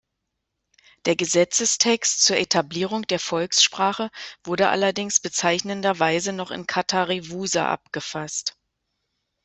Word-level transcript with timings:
Der 1.05 1.15
Gesetzestext 1.15 2.25
zur 2.25 2.35
Etablierung 2.35 3.03
der 3.05 3.19
Volkssprache 3.19 4.09
wurde 4.43 4.69
allerdings 4.69 5.19
bezeichnenderweise 5.19 6.33
noch 6.33 6.49
in 6.49 6.65
Katharevousa 6.65 7.67
abgefasst. 7.69 8.57